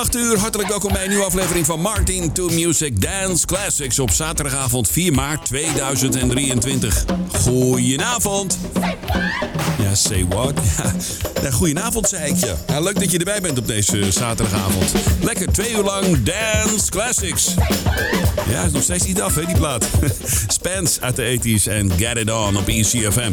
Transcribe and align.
8 0.00 0.16
uur. 0.16 0.38
Hartelijk 0.38 0.68
welkom 0.68 0.92
bij 0.92 1.02
een 1.02 1.08
nieuwe 1.08 1.24
aflevering 1.24 1.66
van 1.66 1.80
Martin 1.80 2.32
to 2.32 2.48
Music 2.48 3.00
Dance 3.00 3.46
Classics 3.46 3.98
op 3.98 4.10
zaterdagavond 4.10 4.88
4 4.88 5.12
maart 5.12 5.44
2023. 5.44 7.04
Goedenavond. 7.32 8.58
Ja, 9.78 9.94
say 9.94 10.26
what? 10.28 10.52
Ja, 11.42 11.50
goedenavond 11.50 12.08
zei 12.08 12.30
ik 12.30 12.36
je. 12.36 12.54
Ja, 12.66 12.80
leuk 12.80 13.00
dat 13.00 13.10
je 13.10 13.18
erbij 13.18 13.40
bent 13.40 13.58
op 13.58 13.66
deze 13.66 14.12
zaterdagavond. 14.12 14.92
Lekker 15.22 15.52
twee 15.52 15.72
uur 15.72 15.82
lang 15.82 16.22
Dance 16.22 16.90
Classics. 16.90 17.54
Ja, 18.48 18.62
is 18.62 18.72
nog 18.72 18.82
steeds 18.82 19.06
niet 19.06 19.20
af, 19.20 19.34
hè, 19.34 19.46
die 19.46 19.56
plaat. 19.56 19.88
Spence 20.58 21.00
uit 21.00 21.16
de 21.16 21.38
80s 21.38 21.64
en 21.64 21.92
Get 21.92 22.16
It 22.16 22.30
On 22.30 22.56
op 22.56 22.68
ECFM. 22.68 23.32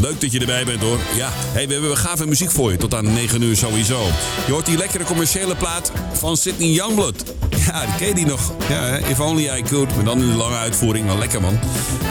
Leuk 0.00 0.20
dat 0.20 0.32
je 0.32 0.40
erbij 0.40 0.64
bent, 0.64 0.80
hoor. 0.80 0.98
Ja, 1.16 1.28
hey, 1.32 1.66
we 1.66 1.72
hebben 1.72 1.96
gave 1.96 2.26
muziek 2.26 2.50
voor 2.50 2.70
je, 2.70 2.76
tot 2.76 2.94
aan 2.94 3.12
9 3.12 3.42
uur 3.42 3.56
sowieso. 3.56 4.06
Je 4.46 4.52
hoort 4.52 4.66
die 4.66 4.76
lekkere 4.76 5.04
commerciële 5.04 5.56
plaat 5.56 5.92
van 6.12 6.36
Sydney 6.36 6.68
Youngblood. 6.68 7.22
Ja, 7.66 7.84
die 7.86 7.94
ken 7.96 8.06
je 8.06 8.14
die 8.14 8.26
nog. 8.26 8.52
Ja? 8.68 8.96
If 8.96 9.20
Only 9.20 9.48
I 9.58 9.62
Could, 9.62 9.94
maar 9.94 10.04
dan 10.04 10.20
in 10.20 10.28
de 10.28 10.36
lange 10.36 10.56
uitvoering. 10.56 11.06
Wel 11.06 11.18
lekker, 11.18 11.40
man. 11.40 11.58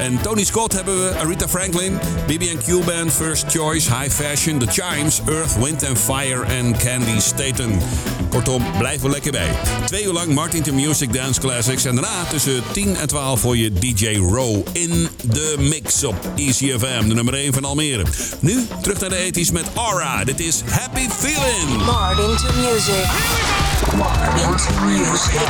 En 0.01 0.21
Tony 0.21 0.43
Scott 0.43 0.73
hebben 0.73 1.03
we, 1.03 1.15
Aretha 1.15 1.47
Franklin, 1.47 1.99
BB&Q 2.27 2.85
Band, 2.85 3.13
First 3.13 3.45
Choice, 3.47 3.95
High 3.95 4.11
Fashion, 4.11 4.57
The 4.57 4.67
Chimes, 4.67 5.21
Earth, 5.25 5.55
Wind 5.59 5.87
and 5.87 5.97
Fire 5.97 6.43
en 6.43 6.77
Candy 6.77 7.19
Staten. 7.19 7.79
Kortom, 8.29 8.63
blijf 8.77 9.03
er 9.03 9.09
lekker 9.09 9.31
bij. 9.31 9.50
Twee 9.85 10.03
uur 10.03 10.13
lang 10.13 10.33
Martin 10.33 10.63
to 10.63 10.74
Music 10.74 11.13
Dance 11.13 11.39
Classics. 11.39 11.85
En 11.85 11.95
daarna 11.95 12.24
tussen 12.29 12.63
10 12.71 12.95
en 12.95 13.07
12 13.07 13.39
voor 13.39 13.57
je 13.57 13.74
DJ 13.74 14.15
Row 14.15 14.68
in 14.71 15.07
de 15.21 15.56
mix 15.59 16.03
op 16.03 16.15
ECFM, 16.35 17.07
de 17.07 17.13
nummer 17.13 17.33
1 17.33 17.53
van 17.53 17.65
Almere. 17.65 18.06
Nu 18.39 18.68
terug 18.81 19.00
naar 19.00 19.09
de 19.09 19.15
ethisch 19.15 19.51
met 19.51 19.65
Aura. 19.75 20.24
Dit 20.24 20.39
is 20.39 20.62
Happy 20.69 21.07
Feeling. 21.09 21.85
Martin 21.85 22.35
to 22.38 22.53
music. 22.53 23.06
Martin 23.95 24.56
to 24.57 24.71
music. 24.85 25.47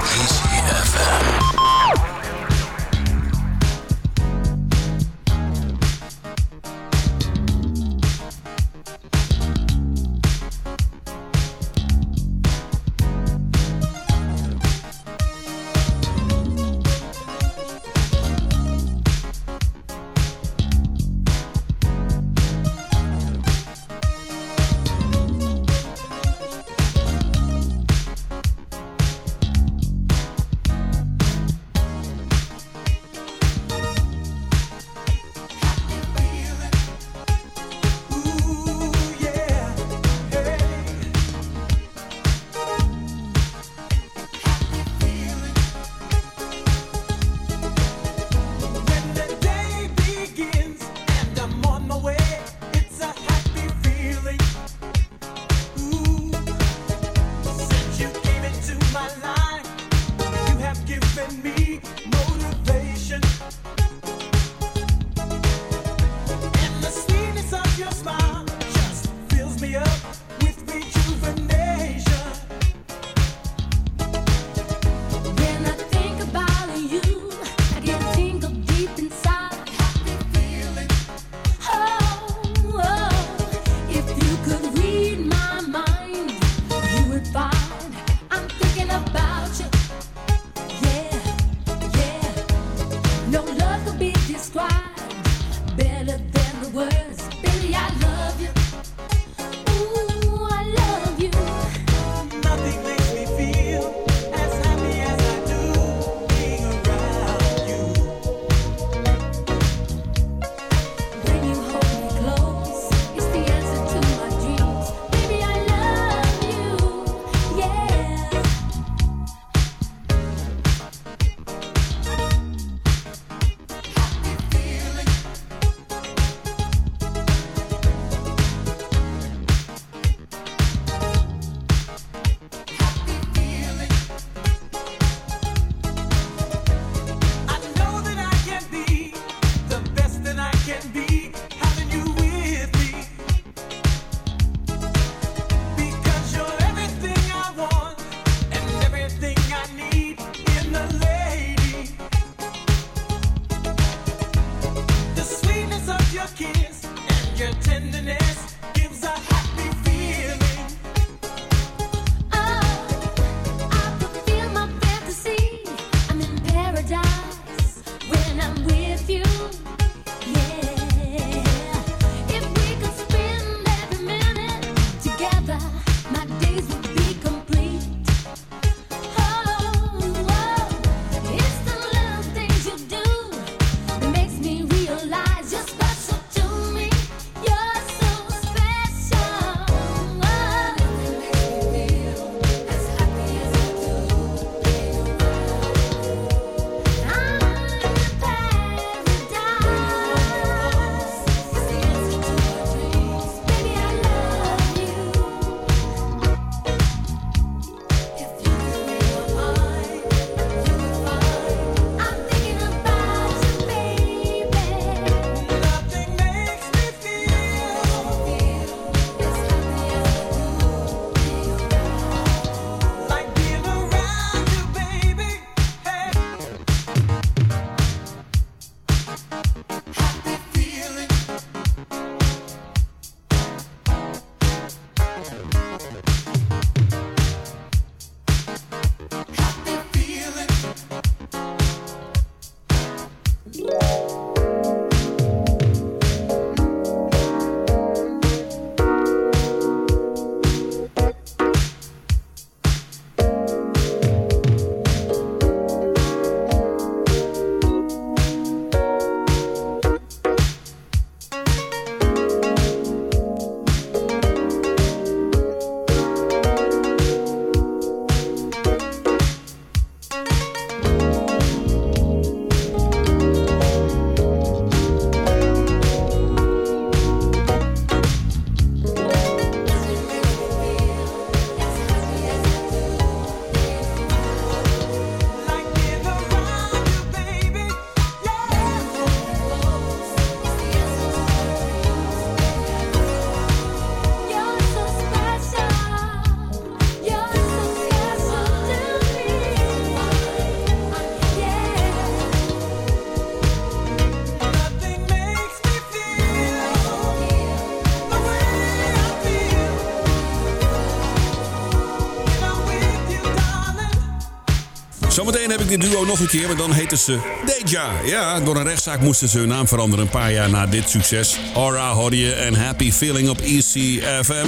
Natuurlijk 315.25 315.67
dit 315.69 315.81
duo 315.81 316.05
nog 316.05 316.19
een 316.19 316.27
keer, 316.27 316.47
maar 316.47 316.55
dan 316.55 316.71
heten 316.71 316.97
ze 316.97 317.19
Deja. 317.45 317.91
Ja, 318.05 318.39
door 318.39 318.55
een 318.55 318.63
rechtszaak 318.63 318.99
moesten 318.99 319.29
ze 319.29 319.37
hun 319.37 319.47
naam 319.47 319.67
veranderen 319.67 320.05
een 320.05 320.11
paar 320.11 320.31
jaar 320.31 320.49
na 320.49 320.65
dit 320.65 320.89
succes. 320.89 321.37
Aura 321.55 321.91
hoorde 321.91 322.17
je 322.17 322.33
en 322.33 322.55
Happy 322.55 322.91
Feeling 322.91 323.29
op 323.29 323.41
ECFM. 323.41 324.47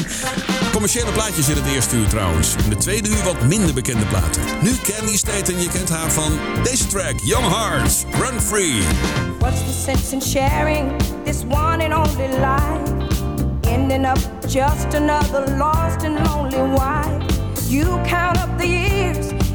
Commerciële 0.72 1.12
plaatjes 1.12 1.50
in 1.50 1.56
het 1.56 1.66
eerste 1.74 1.96
uur 1.96 2.08
trouwens. 2.08 2.56
In 2.64 2.70
de 2.70 2.76
tweede 2.76 3.10
uur 3.10 3.24
wat 3.24 3.42
minder 3.42 3.74
bekende 3.74 4.06
platen. 4.06 4.42
Nu 4.62 4.72
Candy 4.84 5.18
Staten, 5.18 5.62
je 5.62 5.70
kent 5.70 5.90
haar 5.90 6.12
van 6.12 6.40
deze 6.64 6.88
track, 6.88 7.20
Young 7.24 7.48
Hearts, 7.48 8.04
Run 8.12 8.42
Free. 8.42 8.82
What's 9.40 9.60
the 9.60 9.84
sense 9.86 10.14
in 10.14 10.22
sharing 10.22 10.92
this 11.26 11.44
one 11.50 11.90
and 11.90 12.08
only 12.08 12.28
life? 12.28 13.08
Ending 13.62 14.06
up 14.06 14.20
just 14.48 14.94
another 14.94 15.58
lost 15.58 16.04
and 16.04 16.28
lonely 16.28 16.72
wife. 16.72 17.38
You 17.68 18.02
count 18.04 18.38
up 18.38 18.60
the 18.60 18.68
years 18.68 19.49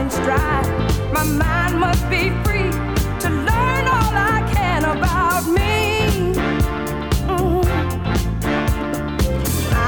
and 0.00 0.10
strife? 0.10 1.12
My 1.12 1.24
mind 1.24 1.78
must 1.78 2.08
be 2.08 2.30
free 2.44 2.70
to 3.22 3.28
learn 3.48 3.84
all 3.96 4.14
I 4.34 4.38
can 4.54 4.82
about 4.96 5.44
me. 5.58 6.32
Mhm. 7.28 7.64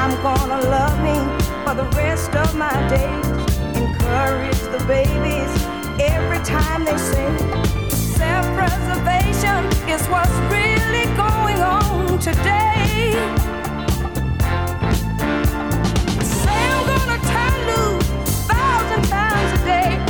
I'm 0.00 0.12
gonna 0.22 0.60
love 0.76 0.96
me 1.08 1.16
for 1.64 1.74
the 1.80 1.88
rest 1.96 2.32
of 2.42 2.54
my 2.54 2.74
days. 2.94 3.26
Encourage 3.84 4.62
the 4.74 4.82
babies 4.86 5.52
every 6.14 6.40
time 6.56 6.84
they 6.84 6.98
sing. 6.98 7.36
Self 8.18 8.44
preservation 8.58 9.60
is 9.94 10.02
what's 10.12 10.36
really 10.56 11.06
going 11.24 11.60
on 11.78 12.18
today. 12.18 13.16
Say 16.42 16.60
I'm 16.74 16.84
gonna 16.92 17.18
turn 17.32 17.54
loose 17.70 18.08
thousand 18.52 19.02
times 19.08 19.60
a 19.60 19.64
day. 19.64 20.01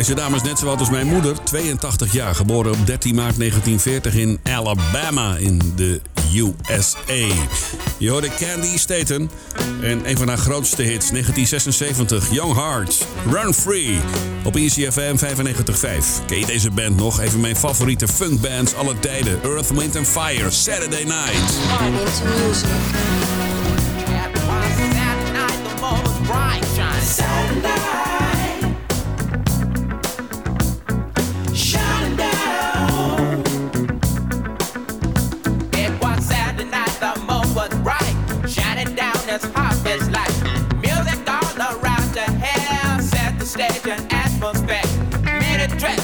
Deze 0.00 0.14
dame 0.14 0.36
is 0.36 0.42
net 0.42 0.58
zo 0.58 0.74
als 0.74 0.90
mijn 0.90 1.06
moeder, 1.06 1.42
82 1.44 2.12
jaar. 2.12 2.34
Geboren 2.34 2.72
op 2.72 2.86
13 2.86 3.14
maart 3.14 3.38
1940 3.38 4.14
in 4.14 4.40
Alabama 4.42 5.36
in 5.36 5.72
de 5.76 6.00
USA. 6.34 7.34
Je 7.98 8.10
hoorde 8.10 8.28
Candy 8.38 8.78
Staten 8.78 9.30
en 9.82 10.08
een 10.08 10.16
van 10.16 10.28
haar 10.28 10.38
grootste 10.38 10.82
hits, 10.82 11.10
1976, 11.10 12.30
Young 12.30 12.54
Hearts, 12.54 13.02
Run 13.30 13.54
Free, 13.54 14.00
op 14.44 14.56
ECFM 14.56 15.16
95.5. 15.16 16.24
Ken 16.26 16.38
je 16.38 16.46
deze 16.46 16.70
band 16.70 16.96
nog? 16.96 17.20
Even 17.20 17.40
mijn 17.40 17.56
favoriete 17.56 18.08
funkbands 18.08 18.74
aller 18.74 18.98
tijden. 18.98 19.42
Earth, 19.42 19.70
Wind 19.70 19.98
Fire, 20.08 20.50
Saturday 20.50 21.04
Night. 21.04 21.58
Into 21.80 22.46
music. 22.46 22.68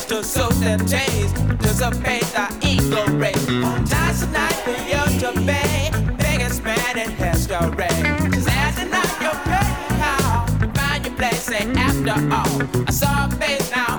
To 0.08 0.22
suit 0.22 0.52
them 0.60 0.78
chains, 0.86 1.32
dissipate 1.58 2.22
the 2.32 2.46
ego. 2.62 3.04
Tonight's 3.06 4.20
the 4.20 4.26
night 4.30 4.52
for 4.62 4.70
you 4.70 5.02
to 5.18 5.32
pay. 5.44 5.90
Biggest 6.16 6.62
man 6.62 6.96
in 6.96 7.10
history. 7.10 7.88
Saturday 8.40 8.88
night, 8.88 9.16
you're 9.20 9.40
paying 9.50 10.00
how 10.00 10.46
find 10.74 11.04
your 11.04 11.14
place. 11.16 11.42
Say 11.42 11.66
after 11.74 12.20
all, 12.32 12.86
I 12.86 12.90
saw 12.92 13.26
a 13.26 13.30
face 13.32 13.68
now 13.72 13.98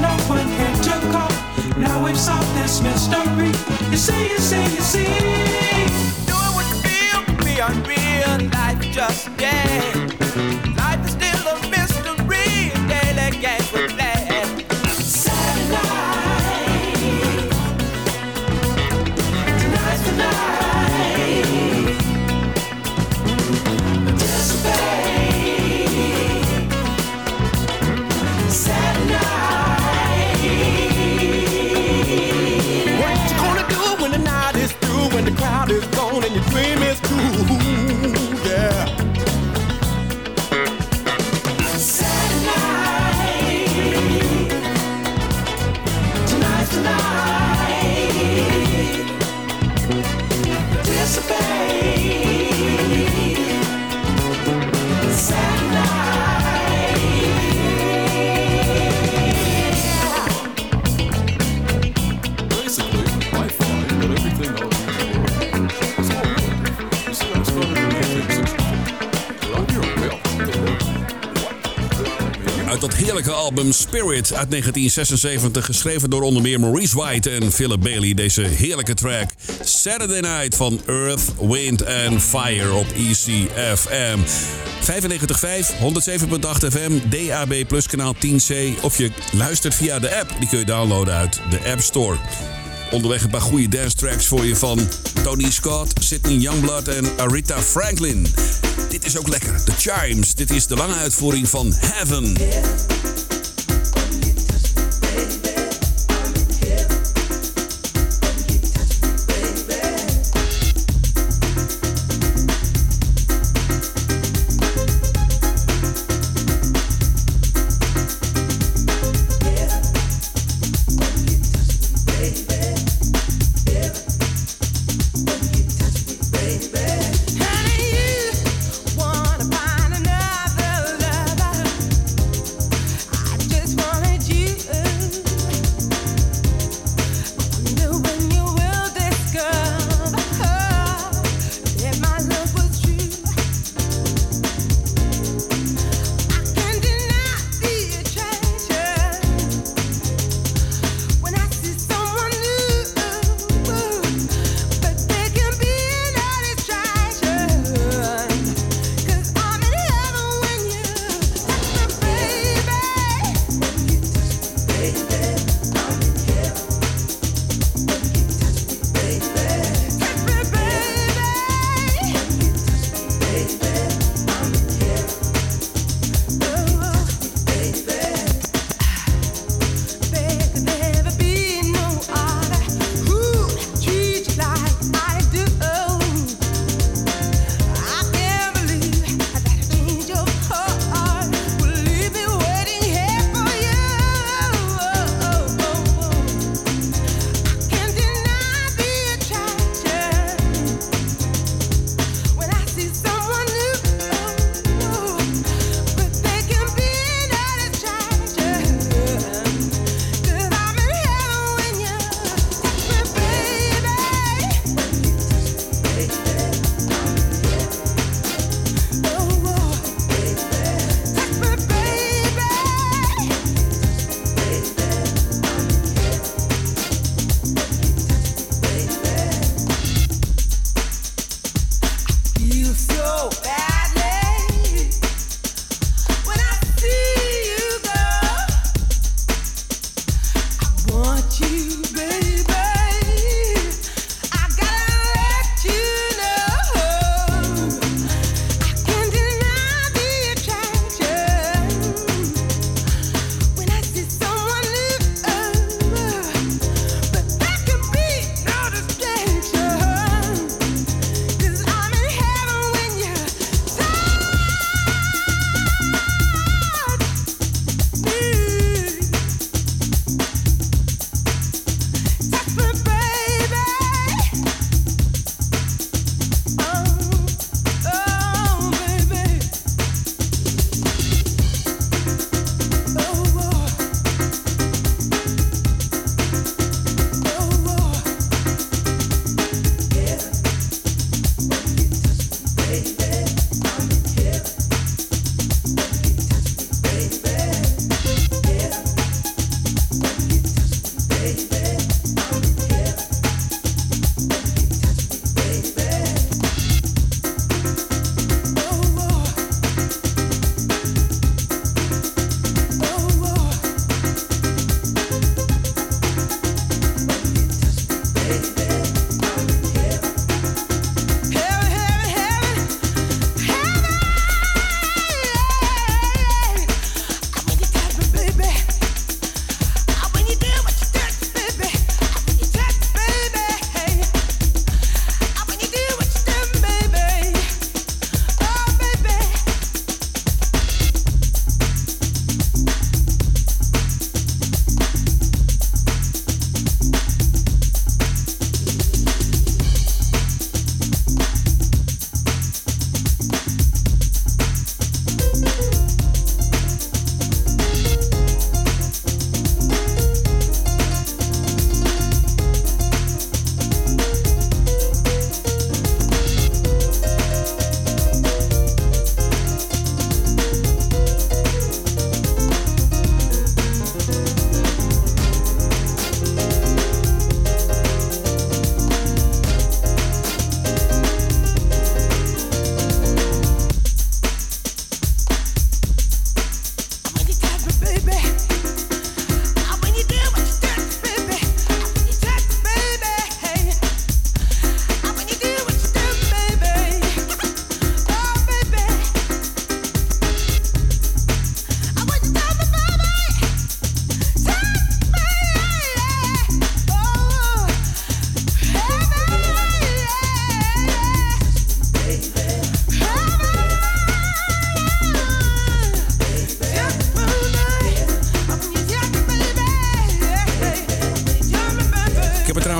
no 0.00 0.14
one 0.28 0.46
here 0.46 0.76
to 0.86 0.94
call. 1.12 1.30
Now 1.78 2.04
we've 2.04 2.18
solved 2.18 2.52
this 2.56 2.80
mystery. 2.80 3.50
You 3.90 3.96
see, 3.96 4.28
you 4.28 4.38
see, 4.38 4.62
you 4.62 4.82
see. 4.92 5.04
Doing 6.26 6.52
what 6.56 6.66
you 6.70 6.78
feel 6.86 7.24
to 7.24 7.44
be 7.44 7.58
unreal. 7.58 8.57
Album 73.58 73.72
Spirit 73.72 74.34
uit 74.34 74.50
1976, 74.50 75.64
geschreven 75.64 76.10
door 76.10 76.22
onder 76.22 76.42
meer 76.42 76.60
Maurice 76.60 76.96
White 76.96 77.30
en 77.30 77.52
Philip 77.52 77.80
Bailey. 77.80 78.14
Deze 78.14 78.42
heerlijke 78.42 78.94
track 78.94 79.30
Saturday 79.62 80.20
Night 80.20 80.56
van 80.56 80.80
Earth, 80.86 81.22
Wind 81.40 81.86
and 81.86 82.22
Fire 82.22 82.72
op 82.72 82.86
ECFM. 82.96 84.18
95.5, 84.80 85.74
107.8 85.78 86.66
FM, 86.70 86.92
DAB 87.08 87.66
Plus 87.68 87.86
kanaal 87.86 88.14
10C. 88.14 88.80
Of 88.82 88.98
je 88.98 89.10
luistert 89.32 89.74
via 89.74 89.98
de 89.98 90.16
app, 90.16 90.34
die 90.38 90.48
kun 90.48 90.58
je 90.58 90.64
downloaden 90.64 91.14
uit 91.14 91.40
de 91.50 91.70
App 91.70 91.80
Store. 91.80 92.16
Onderweg 92.90 93.22
een 93.22 93.30
paar 93.30 93.40
goede 93.40 93.68
dance 93.68 93.96
tracks 93.96 94.26
voor 94.26 94.44
je 94.44 94.56
van 94.56 94.78
Tony 95.22 95.50
Scott, 95.50 96.04
Sidney 96.04 96.36
Youngblood 96.36 96.88
en 96.88 97.04
Aretha 97.16 97.62
Franklin. 97.62 98.26
Dit 98.88 99.06
is 99.06 99.18
ook 99.18 99.28
lekker. 99.28 99.64
The 99.64 99.72
Chimes. 99.72 100.34
Dit 100.34 100.50
is 100.50 100.66
de 100.66 100.76
lange 100.76 100.94
uitvoering 100.94 101.48
van 101.48 101.72
Heaven. 101.76 102.36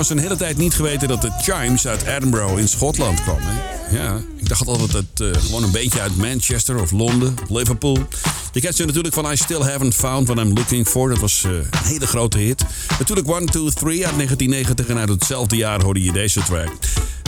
Trouwens 0.08 0.36
een 0.36 0.38
hele 0.38 0.52
tijd 0.52 0.56
niet 0.56 0.74
geweten 0.74 1.08
dat 1.08 1.22
de 1.22 1.30
Chimes 1.40 1.86
uit 1.86 2.02
Edinburgh 2.02 2.58
in 2.58 2.68
Schotland 2.68 3.22
kwam. 3.22 3.38
Hè? 3.40 3.96
Ja, 3.96 4.20
ik 4.36 4.48
dacht 4.48 4.66
altijd 4.66 4.92
dat 4.92 5.04
het 5.10 5.36
uh, 5.36 5.42
gewoon 5.42 5.62
een 5.62 5.70
beetje 5.70 6.00
uit 6.00 6.16
Manchester 6.16 6.80
of 6.80 6.90
Londen 6.90 7.34
Liverpool. 7.48 7.98
Je 8.52 8.60
kent 8.60 8.76
ze 8.76 8.84
natuurlijk 8.84 9.14
van 9.14 9.32
I 9.32 9.36
Still 9.36 9.60
Haven't 9.60 9.94
Found 9.94 10.28
What 10.28 10.44
I'm 10.44 10.52
Looking 10.52 10.88
For. 10.88 11.08
Dat 11.08 11.18
was 11.18 11.44
uh, 11.46 11.52
een 11.52 11.66
hele 11.82 12.06
grote 12.06 12.38
hit. 12.38 12.64
Natuurlijk 12.98 13.28
1, 13.28 13.46
2, 13.46 13.62
3 13.72 14.06
uit 14.06 14.14
1990 14.14 14.86
en 14.86 14.98
uit 14.98 15.08
hetzelfde 15.08 15.56
jaar 15.56 15.82
hoorde 15.82 16.02
je 16.02 16.12
deze 16.12 16.42
track. 16.42 16.72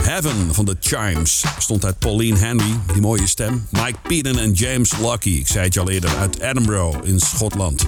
Heaven 0.03 0.53
van 0.53 0.65
de 0.65 0.75
Chimes 0.79 1.43
stond 1.59 1.85
uit 1.85 1.99
Pauline 1.99 2.37
Henry, 2.37 2.79
die 2.93 3.01
mooie 3.01 3.27
stem. 3.27 3.67
Mike 3.69 3.97
Peden 4.03 4.37
en 4.37 4.51
James 4.51 4.91
Lucky, 4.97 5.29
ik 5.29 5.47
zei 5.47 5.63
het 5.65 5.73
je 5.73 5.79
al 5.79 5.89
eerder, 5.89 6.17
uit 6.17 6.39
Edinburgh 6.39 6.97
in 7.03 7.19
Schotland. 7.19 7.87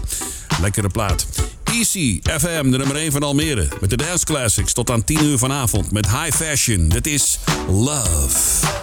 Lekkere 0.61 0.89
plaat. 0.89 1.25
Easy 1.73 2.19
FM, 2.23 2.69
de 2.71 2.77
nummer 2.77 2.95
1 2.95 3.11
van 3.11 3.23
Almere. 3.23 3.67
Met 3.81 3.89
de 3.89 3.97
Dance 3.97 4.25
Classics 4.25 4.73
tot 4.73 4.89
aan 4.89 5.03
10 5.03 5.23
uur 5.23 5.37
vanavond 5.37 5.91
met 5.91 6.05
High 6.05 6.35
Fashion. 6.35 6.89
Dit 6.89 7.07
is 7.07 7.39
Love. 7.67 8.82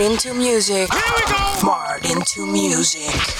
Smart 0.00 0.12
into 0.12 0.32
music. 0.34 0.90
Here 0.90 1.02
we 1.14 1.30
go. 1.30 1.54
Smart 1.58 2.10
into 2.10 2.46
music. 2.46 3.39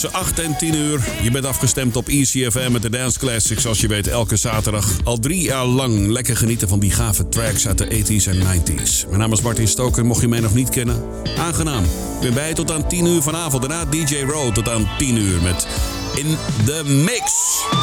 tussen 0.00 0.20
8 0.20 0.38
en 0.38 0.56
10 0.56 0.74
uur. 0.74 1.00
Je 1.22 1.30
bent 1.30 1.44
afgestemd 1.44 1.96
op 1.96 2.08
ECFM 2.08 2.72
met 2.72 2.82
de 2.82 2.90
Dance 2.90 3.18
Classics. 3.18 3.62
Zoals 3.62 3.80
je 3.80 3.88
weet, 3.88 4.06
elke 4.06 4.36
zaterdag 4.36 4.86
al 5.04 5.18
drie 5.18 5.42
jaar 5.42 5.64
lang 5.64 6.06
lekker 6.06 6.36
genieten 6.36 6.68
van 6.68 6.78
die 6.78 6.90
gave 6.90 7.28
tracks 7.28 7.66
uit 7.66 7.78
de 7.78 7.86
80s 7.86 8.28
en 8.28 8.36
90s. 8.36 9.06
Mijn 9.06 9.18
naam 9.18 9.32
is 9.32 9.40
Martin 9.40 9.68
Stoker, 9.68 10.04
mocht 10.04 10.20
je 10.20 10.28
mij 10.28 10.40
nog 10.40 10.54
niet 10.54 10.68
kennen. 10.68 11.02
Aangenaam. 11.38 11.84
Ik 11.84 12.20
ben 12.20 12.34
bij 12.34 12.54
tot 12.54 12.70
aan 12.70 12.88
10 12.88 13.06
uur 13.06 13.22
vanavond. 13.22 13.68
Daarna 13.68 13.84
DJ 13.90 14.16
Row 14.16 14.52
tot 14.52 14.68
aan 14.68 14.88
10 14.98 15.16
uur 15.16 15.42
met 15.42 15.66
In 16.14 16.36
The 16.64 16.82
Mix. 16.84 17.79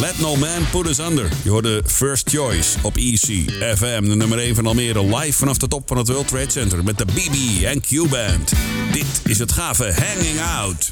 Let 0.00 0.18
No 0.18 0.36
Man 0.36 0.70
Put 0.70 0.88
Us 0.88 0.98
Under. 0.98 1.28
Je 1.42 1.50
hoorde 1.50 1.82
First 1.86 2.30
Choice 2.30 2.78
op 2.82 2.96
EC 2.96 3.50
FM, 3.76 4.08
de 4.08 4.14
nummer 4.16 4.38
1 4.38 4.54
van 4.54 4.66
Almere. 4.66 5.16
Live 5.16 5.32
vanaf 5.32 5.58
de 5.58 5.68
top 5.68 5.88
van 5.88 5.96
het 5.96 6.08
World 6.08 6.28
Trade 6.28 6.50
Center 6.50 6.84
met 6.84 6.98
de 6.98 7.04
BB 7.04 7.62
en 7.64 7.80
Q-Band. 7.80 8.52
Dit 8.92 9.20
is 9.24 9.38
het 9.38 9.52
gave 9.52 9.84
Hanging 9.84 10.40
Out. 10.40 10.90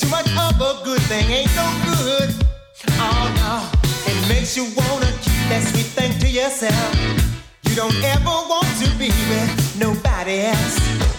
too 0.00 0.08
much 0.10 0.30
of 0.36 0.60
a 0.60 0.84
good 0.84 1.00
thing 1.02 1.28
ain't 1.30 1.54
no 1.56 1.66
good. 1.84 2.30
Oh 3.00 3.26
no, 3.42 4.12
it 4.12 4.28
makes 4.28 4.56
you 4.56 4.64
wanna 4.76 5.10
keep 5.22 5.42
that 5.50 5.62
sweet 5.66 5.86
thing 5.86 6.16
to 6.20 6.28
yourself. 6.28 6.94
You 7.64 7.74
don't 7.74 7.96
ever 8.04 8.36
want 8.48 8.68
to 8.82 8.88
be 8.98 9.08
with 9.08 9.76
nobody 9.78 10.40
else. 10.42 11.17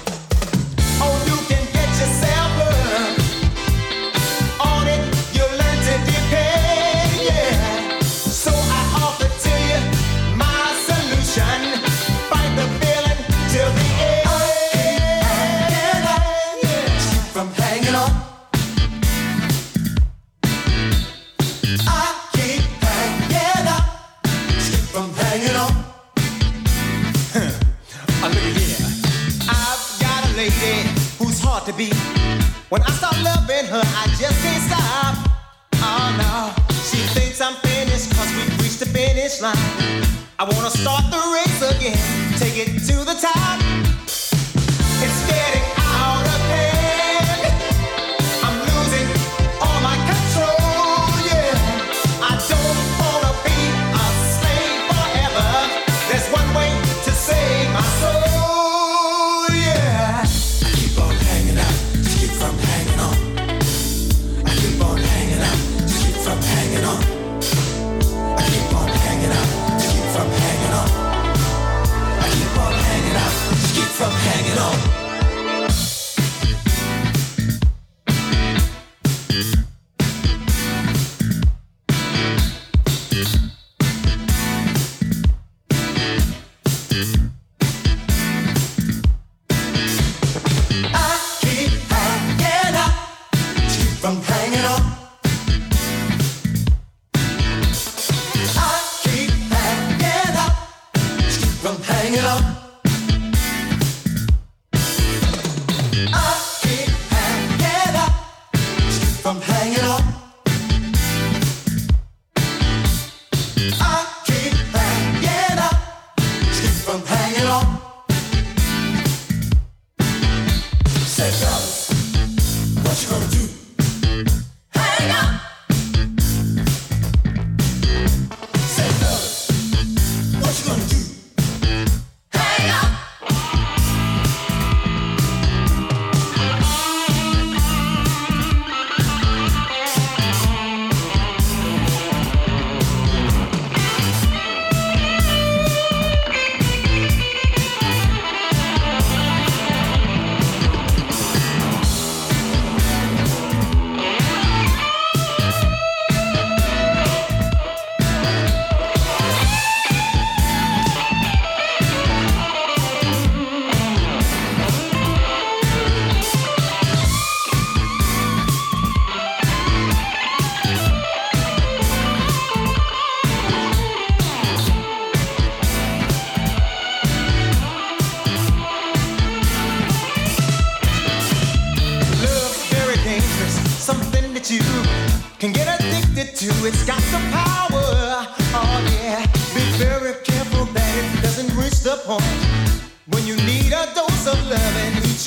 When 32.69 32.83
I 32.83 32.91
stop. 32.91 33.18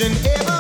and 0.03 0.27
ever 0.27 0.52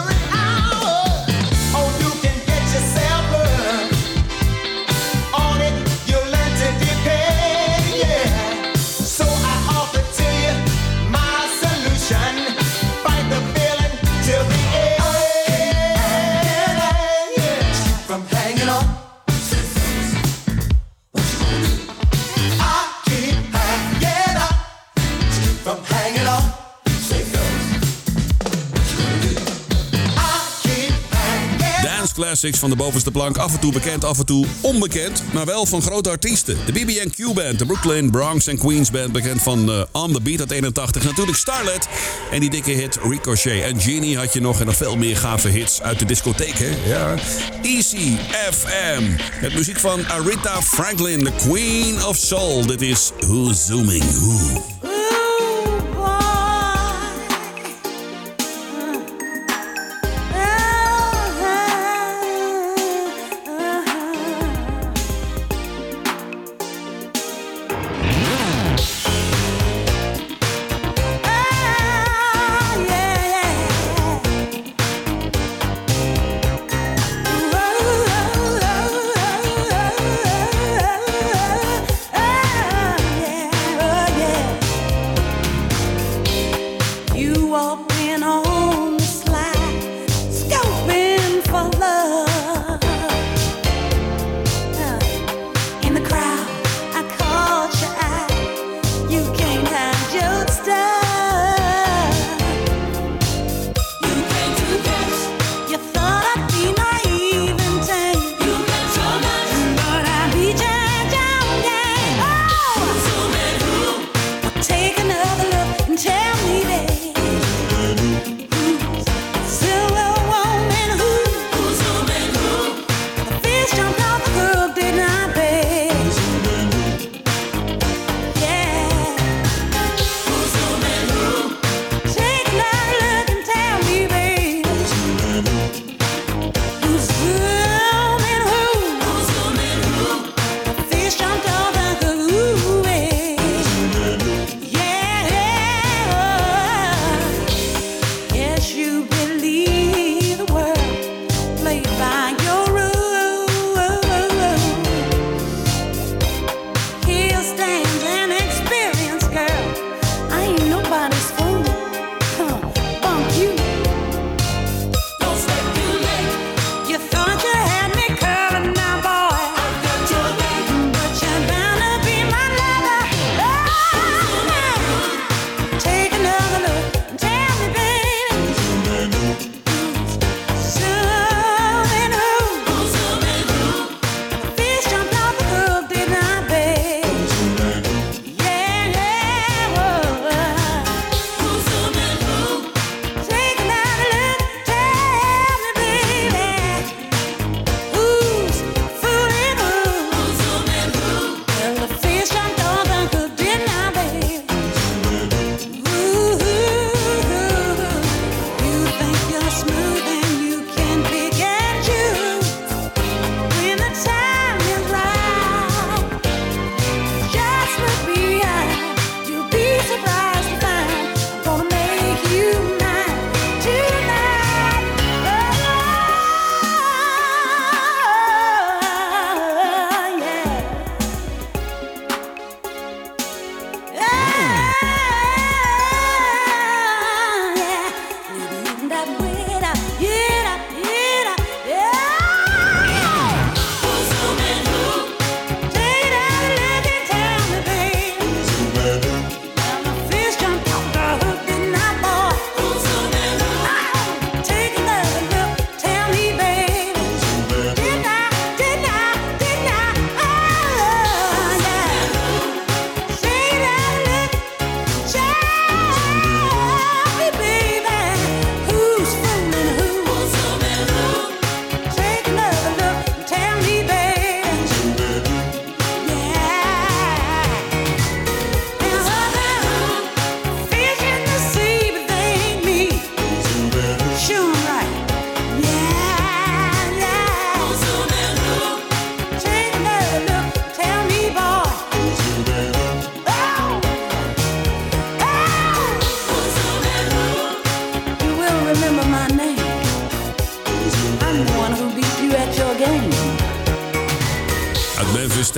Classics 32.42 32.68
van 32.68 32.78
de 32.78 32.84
bovenste 32.84 33.10
plank. 33.10 33.36
Af 33.36 33.52
en 33.52 33.60
toe 33.60 33.72
bekend, 33.72 34.04
af 34.04 34.18
en 34.18 34.26
toe 34.26 34.46
onbekend. 34.60 35.22
Maar 35.32 35.44
wel 35.44 35.66
van 35.66 35.82
grote 35.82 36.10
artiesten. 36.10 36.56
De 36.66 36.72
BB&Q 36.72 37.34
Band, 37.34 37.58
de 37.58 37.66
Brooklyn, 37.66 38.10
Bronx 38.10 38.46
en 38.46 38.58
Queens 38.58 38.90
Band. 38.90 39.12
Bekend 39.12 39.42
van 39.42 39.70
uh, 39.70 39.82
On 39.92 40.12
The 40.12 40.20
Beat 40.20 40.40
uit 40.40 40.50
81. 40.50 41.04
Natuurlijk 41.04 41.36
Starlet. 41.36 41.88
En 42.30 42.40
die 42.40 42.50
dikke 42.50 42.70
hit 42.70 42.98
Ricochet. 43.02 43.62
En 43.62 43.80
Genie 43.80 44.16
had 44.16 44.32
je 44.32 44.40
nog. 44.40 44.60
En 44.60 44.66
nog 44.66 44.76
veel 44.76 44.96
meer 44.96 45.16
gave 45.16 45.48
hits 45.48 45.82
uit 45.82 45.98
de 45.98 46.04
discotheek, 46.04 46.58
hè? 46.58 46.70
Ja. 46.86 47.14
Easy 47.62 48.16
FM. 48.52 49.02
Met 49.40 49.54
muziek 49.54 49.78
van 49.78 50.08
Aretha 50.08 50.62
Franklin, 50.62 51.24
the 51.24 51.32
Queen 51.48 52.04
of 52.04 52.16
Soul. 52.16 52.66
Dit 52.66 52.82
is 52.82 53.10
Who's 53.20 53.66
Zooming 53.66 54.04
Who. 54.04 54.81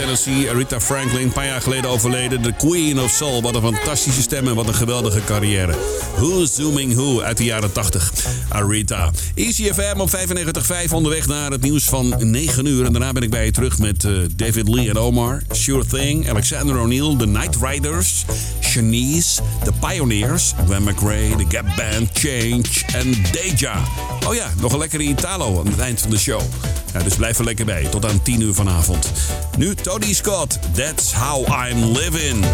Aretha 0.04 0.80
Franklin, 0.80 1.22
een 1.22 1.32
paar 1.32 1.46
jaar 1.46 1.60
geleden 1.60 1.90
overleden. 1.90 2.42
De 2.42 2.52
Queen 2.52 3.00
of 3.00 3.10
Soul. 3.10 3.42
Wat 3.42 3.54
een 3.54 3.62
fantastische 3.62 4.22
stem 4.22 4.48
en 4.48 4.54
wat 4.54 4.68
een 4.68 4.74
geweldige 4.74 5.20
carrière. 5.24 5.74
Who's 6.16 6.54
Zooming 6.54 6.94
Who 6.94 7.20
uit 7.20 7.36
de 7.36 7.44
jaren 7.44 7.72
80. 7.72 8.12
Aretha. 8.48 9.10
Easy 9.34 9.72
FM 9.72 10.00
op 10.00 10.10
95.5 10.86 10.92
onderweg 10.92 11.26
naar 11.26 11.50
het 11.50 11.60
nieuws 11.60 11.84
van 11.84 12.14
9 12.18 12.66
uur. 12.66 12.84
En 12.84 12.92
daarna 12.92 13.12
ben 13.12 13.22
ik 13.22 13.30
bij 13.30 13.44
je 13.44 13.50
terug 13.50 13.78
met 13.78 14.04
uh, 14.04 14.18
David 14.36 14.68
Lee 14.68 14.88
en 14.88 14.98
Omar. 14.98 15.42
Sure 15.50 15.86
Thing, 15.86 16.28
Alexander 16.28 16.78
O'Neill, 16.78 17.16
The 17.16 17.26
Night 17.26 17.56
Riders... 17.60 18.24
Shanice, 18.60 19.40
The 19.64 19.72
Pioneers, 19.80 20.54
Gwen 20.66 20.82
McRae, 20.82 21.36
The 21.36 21.44
Gap 21.48 21.66
Band, 21.76 22.10
Change 22.12 22.64
en 22.92 23.14
Deja. 23.32 23.82
Oh 24.26 24.34
ja, 24.34 24.52
nog 24.60 24.72
een 24.72 24.78
lekkere 24.78 25.02
Italo 25.02 25.58
aan 25.58 25.66
het 25.66 25.78
eind 25.78 26.00
van 26.00 26.10
de 26.10 26.18
show. 26.18 26.40
Dus 27.02 27.16
blijf 27.16 27.38
er 27.38 27.44
lekker 27.44 27.64
bij, 27.64 27.84
tot 27.84 28.04
aan 28.04 28.22
10 28.22 28.40
uur 28.40 28.54
vanavond. 28.54 29.12
Nu 29.56 29.74
Tony 29.74 30.12
Scott, 30.12 30.58
That's 30.74 31.12
How 31.12 31.46
I'm 31.46 31.84
Living. 31.84 32.44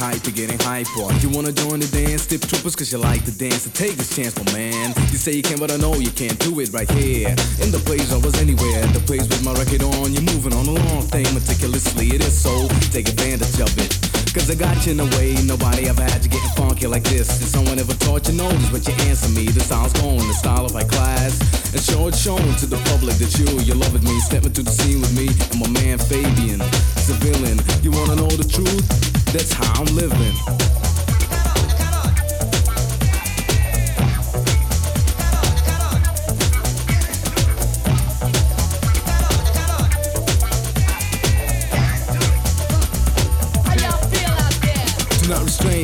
You're 0.00 0.32
getting 0.32 0.58
hyper. 0.60 1.12
You 1.20 1.28
wanna 1.28 1.52
join 1.52 1.80
the 1.80 1.88
dance, 1.92 2.24
tip 2.24 2.40
troopers, 2.40 2.74
cause 2.74 2.90
you 2.90 2.96
like 2.96 3.24
to 3.24 3.36
dance. 3.36 3.68
So 3.68 3.70
take 3.70 3.96
this 4.00 4.16
chance, 4.16 4.32
my 4.32 4.48
man. 4.52 4.94
You 5.12 5.20
say 5.20 5.32
you 5.32 5.42
can, 5.42 5.58
but 5.60 5.70
I 5.70 5.76
know 5.76 5.92
you 5.94 6.10
can't 6.10 6.38
do 6.40 6.58
it 6.60 6.72
right 6.72 6.90
here. 6.90 7.28
In 7.60 7.68
the 7.68 7.82
place 7.84 8.08
I 8.12 8.16
was 8.16 8.32
anywhere, 8.40 8.80
the 8.96 9.04
place 9.04 9.28
with 9.28 9.44
my 9.44 9.52
record 9.52 9.82
on. 9.84 10.12
You're 10.12 10.24
moving 10.24 10.54
on 10.56 10.64
a 10.64 10.72
long 10.72 11.04
thing 11.12 11.28
meticulously. 11.36 12.16
It 12.16 12.24
is 12.24 12.32
so, 12.32 12.68
take 12.96 13.08
advantage 13.12 13.60
of 13.60 13.68
it. 13.76 13.92
Cause 14.32 14.48
I 14.48 14.54
got 14.54 14.86
you 14.86 14.92
in 14.96 15.00
a 15.00 15.08
way, 15.20 15.36
nobody 15.44 15.88
ever 15.88 16.02
had 16.02 16.24
you 16.24 16.30
getting 16.30 16.54
funky 16.56 16.86
like 16.86 17.04
this. 17.04 17.28
If 17.42 17.48
someone 17.52 17.78
ever 17.78 17.92
taught 18.00 18.24
you 18.28 18.34
notice 18.40 18.72
what 18.72 18.86
you 18.88 18.94
answer 19.04 19.28
me, 19.28 19.52
the 19.52 19.60
style's 19.60 19.92
the 19.92 20.32
style 20.32 20.64
of 20.64 20.72
my 20.72 20.84
class. 20.84 21.36
And 21.76 21.82
show 21.82 22.08
it 22.08 22.16
shown 22.16 22.40
to 22.62 22.66
the 22.66 22.80
public 22.88 23.20
that 23.20 23.36
you, 23.36 23.52
you 23.60 23.74
love 23.74 23.94
it 23.94 24.02
me. 24.02 24.16
Step 24.20 24.44
into 24.44 24.62
the 24.62 24.70
scene 24.70 25.00
with 25.00 25.12
me 25.12 25.28
and 25.28 25.60
my 25.60 25.68
man 25.76 25.98
Fabian, 25.98 26.60
civilian. 26.96 27.60
You 27.82 27.90
wanna 27.90 28.16
know 28.16 28.32
the 28.32 28.48
truth? 28.48 29.09
That's 29.32 29.52
how 29.52 29.80
I'm 29.80 29.94
living. 29.94 30.79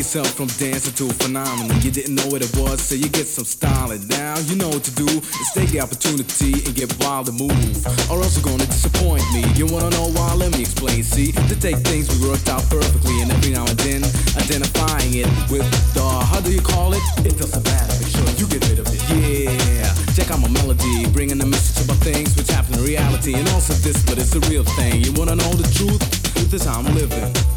Yourself 0.06 0.38
from 0.38 0.46
dancing 0.54 0.94
to 0.94 1.10
a 1.10 1.14
phenomenon. 1.18 1.74
You 1.82 1.90
didn't 1.90 2.14
know 2.14 2.30
what 2.30 2.38
it 2.38 2.54
was, 2.54 2.78
so 2.78 2.94
you 2.94 3.08
get 3.08 3.26
some 3.26 3.44
styling. 3.44 4.06
Now 4.06 4.38
you 4.46 4.54
know 4.54 4.68
what 4.68 4.84
to 4.86 4.94
do 4.94 5.02
is 5.02 5.50
take 5.50 5.74
the 5.74 5.80
opportunity 5.82 6.62
and 6.62 6.70
get 6.78 6.94
wild 7.02 7.26
and 7.26 7.34
move, 7.34 7.74
or 8.06 8.22
else 8.22 8.38
you're 8.38 8.46
gonna 8.46 8.70
disappoint 8.70 9.26
me. 9.34 9.42
You 9.58 9.66
wanna 9.66 9.90
know 9.90 10.14
why? 10.14 10.30
Let 10.38 10.54
me 10.54 10.62
explain. 10.62 11.02
See, 11.02 11.32
to 11.34 11.56
take 11.58 11.82
things 11.82 12.06
we 12.06 12.22
worked 12.22 12.46
out 12.46 12.62
perfectly, 12.70 13.18
and 13.18 13.34
every 13.34 13.50
now 13.50 13.66
and 13.66 13.78
then 13.82 14.06
identifying 14.38 15.26
it 15.26 15.26
with 15.50 15.66
the 15.90 16.06
how 16.06 16.38
do 16.38 16.54
you 16.54 16.62
call 16.62 16.94
it? 16.94 17.02
It 17.26 17.34
doesn't 17.34 17.66
matter. 17.66 17.94
Make 17.98 18.14
sure 18.14 18.30
you 18.38 18.46
get 18.46 18.62
rid 18.70 18.78
of 18.78 18.86
it. 18.86 19.02
Yeah, 19.10 19.90
check 20.14 20.30
out 20.30 20.38
my 20.38 20.50
melody, 20.54 21.10
bringing 21.10 21.38
the 21.42 21.50
message 21.50 21.82
about 21.82 21.98
things 22.06 22.36
which 22.38 22.46
happen 22.46 22.78
in 22.78 22.84
reality, 22.86 23.34
and 23.34 23.48
also 23.58 23.74
this, 23.82 24.06
but 24.06 24.22
it's 24.22 24.38
a 24.38 24.40
real 24.46 24.62
thing. 24.78 25.02
You 25.02 25.10
wanna 25.18 25.34
know 25.34 25.50
the 25.50 25.66
truth? 25.74 25.98
Truth 26.38 26.54
is 26.54 26.62
how 26.62 26.78
I'm 26.78 26.94
living. 26.94 27.55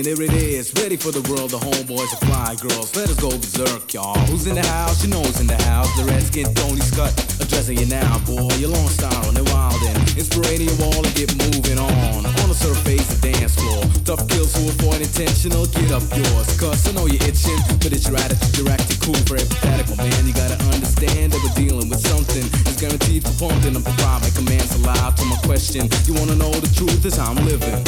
And 0.00 0.08
there 0.08 0.24
it 0.24 0.32
is. 0.32 0.72
Ready 0.80 0.96
for 0.96 1.12
the 1.12 1.20
world, 1.28 1.52
the 1.52 1.60
homeboys 1.60 2.08
and 2.08 2.22
fly 2.24 2.56
girls. 2.56 2.96
Let 2.96 3.12
us 3.12 3.20
go 3.20 3.28
berserk, 3.28 3.92
y'all. 3.92 4.16
Who's 4.32 4.46
in 4.46 4.56
the 4.56 4.64
house? 4.64 5.04
You 5.04 5.12
know 5.12 5.20
who's 5.20 5.40
in 5.40 5.46
the 5.46 5.60
house. 5.68 5.92
The 6.00 6.08
Redskin 6.08 6.48
Tony 6.56 6.80
Scott 6.80 7.12
addressing 7.36 7.76
you 7.76 7.84
now, 7.84 8.16
boy. 8.24 8.48
Your 8.56 8.72
long 8.72 8.88
style 8.88 9.28
on 9.28 9.36
the 9.36 9.44
wild 9.52 9.76
and 9.84 10.00
inspirating 10.16 10.72
you 10.72 10.76
all 10.88 11.04
to 11.04 11.12
get 11.12 11.28
moving 11.36 11.76
on. 11.76 12.24
On 12.24 12.48
the 12.48 12.56
surface, 12.56 13.12
the 13.12 13.20
dance 13.20 13.60
floor. 13.60 13.84
Tough 14.08 14.24
kills 14.32 14.56
who 14.56 14.72
avoid 14.72 15.04
intentional. 15.04 15.68
Get 15.68 15.92
up 15.92 16.04
yours, 16.16 16.48
cuz 16.56 16.80
I 16.88 16.96
know 16.96 17.04
you're 17.04 17.20
itching. 17.28 17.60
But 17.84 17.92
it's 17.92 18.08
your 18.08 18.16
attitude, 18.16 18.56
you're 18.56 18.72
acting 18.72 19.00
cool, 19.04 19.20
very 19.28 19.44
pathetic, 19.44 19.92
man. 20.00 20.16
You 20.24 20.32
gotta 20.32 20.56
understand 20.72 21.36
that 21.36 21.40
we're 21.44 21.56
dealing 21.60 21.92
with 21.92 22.00
something. 22.00 22.48
It's 22.64 22.80
guaranteed 22.80 23.28
for 23.28 23.52
pumping. 23.52 23.76
I'm 23.76 23.84
providing 23.84 24.32
commands 24.32 24.72
aloud 24.80 25.20
to 25.20 25.24
my 25.28 25.36
question. 25.44 25.92
You 26.08 26.16
wanna 26.16 26.40
know 26.40 26.52
the 26.56 26.72
truth? 26.72 27.04
Is 27.04 27.18
I'm 27.20 27.36
living. 27.44 27.84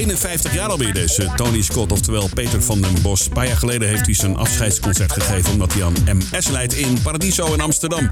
51 0.00 0.54
jaar 0.54 0.68
alweer 0.68 0.92
deze 0.92 1.32
Tony 1.36 1.62
Scott, 1.62 1.92
oftewel 1.92 2.28
Peter 2.34 2.62
van 2.62 2.80
den 2.80 3.02
Bos. 3.02 3.26
Een 3.26 3.32
paar 3.32 3.46
jaar 3.46 3.56
geleden 3.56 3.88
heeft 3.88 4.06
hij 4.06 4.14
zijn 4.14 4.36
afscheidsconcert 4.36 5.12
gegeven... 5.12 5.52
omdat 5.52 5.72
hij 5.72 5.84
aan 5.84 5.94
MS 6.04 6.48
leidt 6.48 6.74
in 6.74 7.02
Paradiso 7.02 7.52
in 7.52 7.60
Amsterdam. 7.60 8.10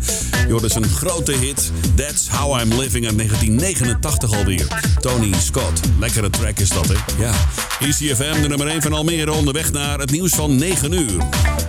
Je 0.48 0.60
is 0.62 0.74
een 0.74 0.88
grote 0.88 1.32
hit. 1.32 1.72
That's 1.94 2.28
How 2.28 2.60
I'm 2.60 2.68
Living 2.68 3.06
uit 3.06 3.16
1989 3.16 4.32
alweer. 4.36 4.66
Tony 5.00 5.32
Scott. 5.40 5.80
Lekkere 5.98 6.30
track 6.30 6.58
is 6.58 6.68
dat, 6.68 6.88
hè? 6.88 6.94
Ja. 7.18 7.32
Hier 7.78 7.88
is 7.88 7.96
CFM, 7.96 8.42
de 8.42 8.48
nummer 8.48 8.66
1 8.66 8.82
van 8.82 8.92
Almere, 8.92 9.32
onderweg 9.32 9.72
naar 9.72 9.98
het 9.98 10.10
nieuws 10.10 10.32
van 10.32 10.56
9 10.56 10.92
uur. 10.92 11.18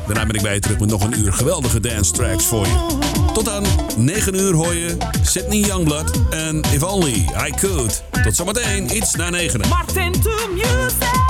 Daarna 0.08 0.26
ben 0.26 0.36
ik 0.36 0.42
bij 0.42 0.54
je 0.54 0.60
terug 0.60 0.80
met 0.80 0.90
nog 0.90 1.04
een 1.04 1.20
uur 1.20 1.34
geweldige 1.34 1.80
dance 1.80 2.12
tracks 2.12 2.46
voor 2.46 2.66
je. 2.66 3.09
Tot 3.34 3.50
aan 3.50 3.64
9 3.98 4.34
uur 4.36 4.54
hoor 4.54 4.74
je 4.74 4.98
Sydney 5.22 5.60
Youngblood 5.60 6.12
en 6.30 6.62
If 6.72 6.84
Only 6.84 7.30
I 7.48 7.54
Could. 7.60 8.04
Tot 8.24 8.36
zometeen, 8.36 8.96
iets 8.96 9.16
na 9.16 9.30
9. 9.30 9.60
Martin 9.70 10.12
to 10.12 10.32
music. 10.54 11.29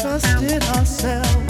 Trusted 0.00 0.62
ourselves, 0.62 1.49